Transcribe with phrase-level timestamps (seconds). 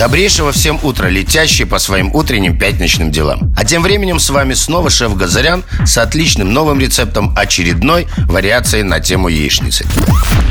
[0.00, 3.54] Добрейшего всем утра, летящие по своим утренним пятничным делам.
[3.54, 9.00] А тем временем с вами снова шеф Газарян с отличным новым рецептом очередной вариации на
[9.00, 9.84] тему яичницы.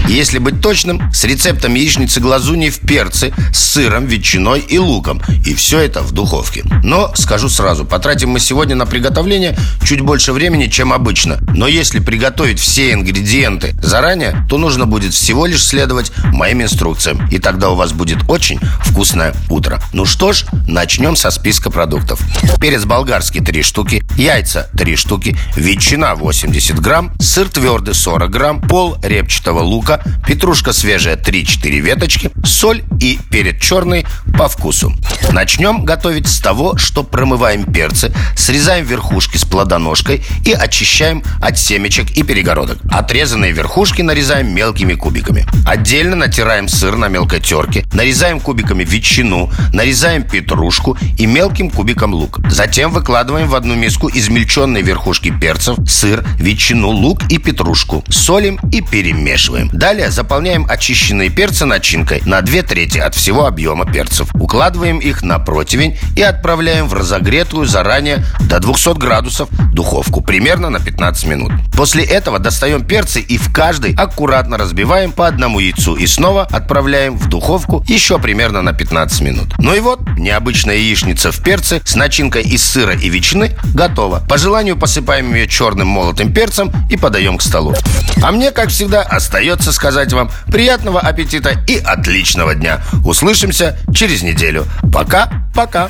[0.08, 5.22] Если быть точным, с рецептом яичницы глазуни в перце с сыром, ветчиной и луком.
[5.46, 6.64] И все это в духовке.
[6.84, 11.40] Но, скажу сразу, потратим мы сегодня на приготовление чуть больше времени, чем обычно.
[11.56, 17.28] Но если приготовить все ингредиенты заранее, то нужно будет всего лишь следовать моим инструкциям.
[17.30, 19.82] И тогда у вас будет очень вкусная утро.
[19.94, 22.22] Ну что ж, начнем со списка продуктов.
[22.60, 28.98] Перец болгарский 3 штуки, яйца 3 штуки, ветчина 80 грамм, сыр твердый 40 грамм, пол
[29.02, 34.06] репчатого лука, петрушка свежая 3-4 веточки, соль и перец черный
[34.38, 34.94] по вкусу.
[35.32, 42.12] Начнем готовить с того, что промываем перцы, срезаем верхушки с плодоножкой и очищаем от семечек
[42.12, 42.80] и перегородок.
[42.92, 45.46] Отрезанные верхушки нарезаем мелкими кубиками.
[45.66, 52.14] Отдельно натираем сыр на мелкой терке, нарезаем кубиками ветчину ветчину, нарезаем петрушку и мелким кубиком
[52.14, 52.40] лук.
[52.50, 58.04] Затем выкладываем в одну миску измельченные верхушки перцев, сыр, ветчину, лук и петрушку.
[58.10, 59.70] Солим и перемешиваем.
[59.72, 64.30] Далее заполняем очищенные перцы начинкой на 2 трети от всего объема перцев.
[64.36, 70.80] Укладываем их на противень и отправляем в разогретую заранее до 200 градусов духовку примерно на
[70.80, 71.52] 15 минут.
[71.76, 77.18] После этого достаем перцы и в каждой аккуратно разбиваем по одному яйцу и снова отправляем
[77.18, 79.54] в духовку еще примерно на 15 15 минут.
[79.58, 84.22] Ну и вот, необычная яичница в перце с начинкой из сыра и ветчины готова.
[84.30, 87.76] По желанию посыпаем ее черным молотым перцем и подаем к столу.
[88.22, 92.82] А мне, как всегда, остается сказать вам приятного аппетита и отличного дня.
[93.04, 94.66] Услышимся через неделю.
[94.94, 95.90] Пока-пока.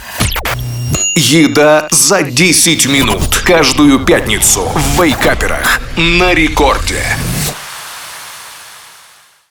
[1.15, 3.41] Еда за 10 минут.
[3.45, 5.81] Каждую пятницу в Вейкаперах.
[5.97, 7.03] На рекорде.